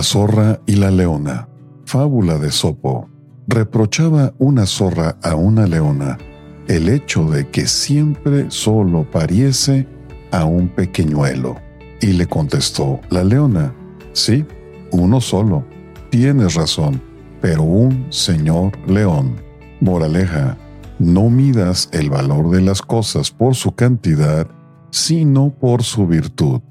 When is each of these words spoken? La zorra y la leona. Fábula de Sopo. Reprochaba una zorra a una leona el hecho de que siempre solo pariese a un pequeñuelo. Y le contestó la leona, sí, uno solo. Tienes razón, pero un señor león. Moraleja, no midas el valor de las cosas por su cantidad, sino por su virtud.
La 0.00 0.04
zorra 0.04 0.58
y 0.64 0.76
la 0.76 0.90
leona. 0.90 1.46
Fábula 1.84 2.38
de 2.38 2.50
Sopo. 2.50 3.10
Reprochaba 3.46 4.32
una 4.38 4.64
zorra 4.64 5.18
a 5.22 5.34
una 5.34 5.66
leona 5.66 6.16
el 6.68 6.88
hecho 6.88 7.26
de 7.26 7.50
que 7.50 7.66
siempre 7.66 8.46
solo 8.50 9.04
pariese 9.10 9.86
a 10.32 10.46
un 10.46 10.68
pequeñuelo. 10.68 11.56
Y 12.00 12.14
le 12.14 12.26
contestó 12.26 12.98
la 13.10 13.22
leona, 13.24 13.74
sí, 14.14 14.46
uno 14.90 15.20
solo. 15.20 15.66
Tienes 16.08 16.54
razón, 16.54 17.02
pero 17.42 17.62
un 17.62 18.06
señor 18.08 18.72
león. 18.88 19.34
Moraleja, 19.82 20.56
no 20.98 21.28
midas 21.28 21.90
el 21.92 22.08
valor 22.08 22.48
de 22.48 22.62
las 22.62 22.80
cosas 22.80 23.30
por 23.30 23.54
su 23.54 23.72
cantidad, 23.72 24.48
sino 24.90 25.50
por 25.50 25.82
su 25.82 26.06
virtud. 26.06 26.62